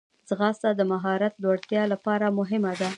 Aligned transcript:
ځغاسته 0.29 0.69
د 0.75 0.81
مهارت 0.91 1.33
لوړتیا 1.43 1.83
لپاره 1.93 2.25
مهمه 2.39 2.73
ده 2.79 2.89